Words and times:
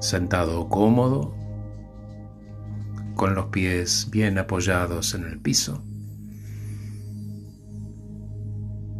Sentado 0.00 0.68
cómodo, 0.68 1.34
con 3.14 3.34
los 3.34 3.46
pies 3.46 4.08
bien 4.10 4.38
apoyados 4.38 5.14
en 5.14 5.24
el 5.24 5.38
piso, 5.38 5.84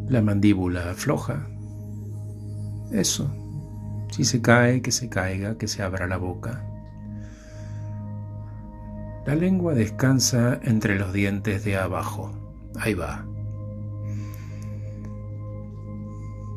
la 0.09 0.21
mandíbula 0.21 0.93
floja. 0.95 1.49
Eso, 2.93 3.33
si 4.11 4.25
se 4.25 4.43
cae, 4.43 4.83
que 4.83 4.93
se 4.93 5.09
caiga, 5.09 5.57
que 5.57 5.69
se 5.69 5.83
abra 5.83 6.07
la 6.07 6.19
boca. 6.19 6.67
La 9.25 9.35
lengua 9.35 9.73
descansa 9.73 10.61
entre 10.63 10.99
los 10.99 11.13
dientes 11.13 11.65
de 11.65 11.79
abajo. 11.79 12.33
Ahí 12.79 12.95
va. 12.95 13.25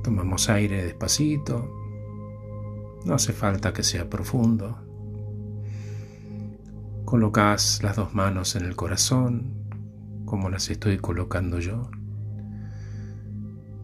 Tomamos 0.04 0.50
aire 0.50 0.84
despacito. 0.84 1.83
No 3.06 3.16
hace 3.16 3.34
falta 3.34 3.74
que 3.74 3.84
sea 3.84 4.10
profundo. 4.10 4.78
Colocas 7.04 7.82
las 7.84 7.98
dos 7.98 8.14
manos 8.14 8.56
en 8.56 8.64
el 8.66 8.78
corazón, 8.78 9.54
como 10.26 10.50
las 10.50 10.70
estoy 10.70 10.98
colocando 10.98 11.60
yo. 11.60 11.92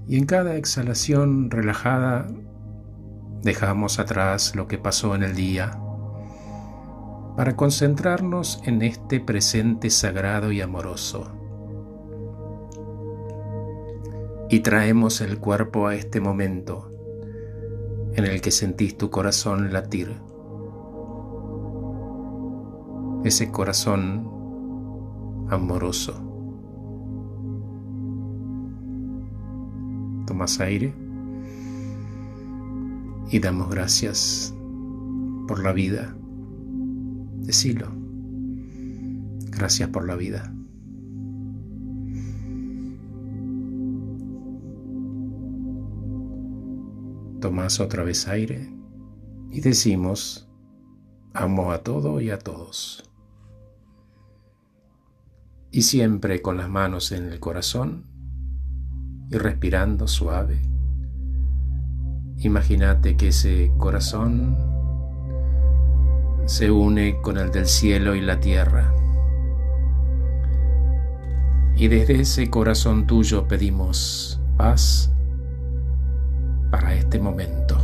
Y 0.07 0.17
en 0.17 0.25
cada 0.25 0.55
exhalación 0.55 1.51
relajada 1.51 2.27
dejamos 3.43 3.99
atrás 3.99 4.55
lo 4.55 4.67
que 4.67 4.77
pasó 4.77 5.15
en 5.15 5.23
el 5.23 5.35
día 5.35 5.77
para 7.35 7.55
concentrarnos 7.55 8.61
en 8.65 8.81
este 8.81 9.19
presente 9.19 9.89
sagrado 9.89 10.51
y 10.51 10.61
amoroso. 10.61 11.31
Y 14.49 14.61
traemos 14.61 15.21
el 15.21 15.39
cuerpo 15.39 15.87
a 15.87 15.95
este 15.95 16.21
momento 16.21 16.88
en 18.19 18.25
el 18.25 18.41
que 18.41 18.51
sentís 18.51 18.97
tu 18.97 19.09
corazón 19.09 19.73
latir. 19.73 20.15
Ese 23.23 23.51
corazón 23.51 24.27
amoroso. 25.49 26.13
Tomas 30.27 30.59
aire 30.59 30.93
y 33.31 33.39
damos 33.39 33.69
gracias 33.69 34.53
por 35.47 35.63
la 35.63 35.73
vida 35.73 36.15
Decilo. 37.49 37.87
Gracias 39.49 39.89
por 39.89 40.05
la 40.05 40.15
vida. 40.15 40.53
Tomas 47.39 47.79
otra 47.79 48.03
vez 48.03 48.27
aire 48.27 48.69
y 49.49 49.61
decimos, 49.61 50.49
amo 51.33 51.71
a 51.71 51.83
todo 51.83 52.19
y 52.19 52.31
a 52.31 52.39
todos. 52.39 53.09
Y 55.71 55.83
siempre 55.83 56.41
con 56.41 56.57
las 56.57 56.69
manos 56.69 57.11
en 57.11 57.25
el 57.25 57.39
corazón 57.39 58.05
y 59.31 59.37
respirando 59.37 60.07
suave, 60.07 60.59
imagínate 62.39 63.15
que 63.15 63.29
ese 63.29 63.71
corazón 63.77 64.57
se 66.45 66.71
une 66.71 67.21
con 67.21 67.37
el 67.37 67.51
del 67.51 67.67
cielo 67.67 68.15
y 68.15 68.21
la 68.21 68.39
tierra. 68.39 68.93
Y 71.77 71.87
desde 71.87 72.19
ese 72.19 72.49
corazón 72.49 73.07
tuyo 73.07 73.47
pedimos 73.47 74.41
paz 74.57 75.13
para 76.89 76.99
este 76.99 77.19
momento. 77.19 77.77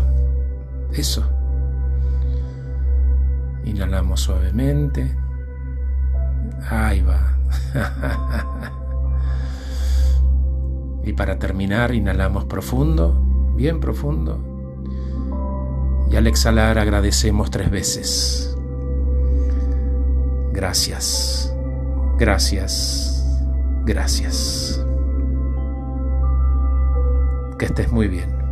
Eso. 0.92 1.24
Inhalamos 3.66 4.22
suavemente. 4.22 5.16
Ahí 6.70 7.02
va. 7.02 7.38
y 11.04 11.14
para 11.14 11.38
terminar, 11.38 11.94
inhalamos 11.94 12.46
profundo, 12.46 13.14
bien 13.56 13.80
profundo. 13.80 14.40
Y 16.10 16.16
al 16.16 16.26
exhalar 16.26 16.80
agradecemos 16.80 17.52
tres 17.52 17.70
veces. 17.70 18.58
Gracias, 20.52 21.54
gracias, 22.18 23.24
gracias. 23.86 24.84
Que 27.60 27.66
estés 27.66 27.92
muy 27.92 28.08
bien. 28.08 28.45